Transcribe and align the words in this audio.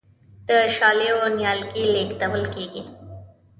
د 0.47 0.49
شالیو 0.75 1.19
نیالګي 1.37 1.85
لیږدول 1.93 2.43
کیږي. 2.53 2.83